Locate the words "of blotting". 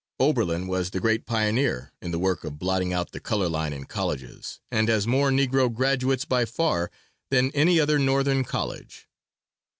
2.43-2.91